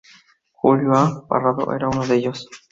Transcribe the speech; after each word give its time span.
Julio 0.53 0.95
A. 0.95 1.27
Parrado 1.27 1.71
era 1.73 1.87
uno 1.87 2.07
de 2.07 2.15
ellos. 2.15 2.47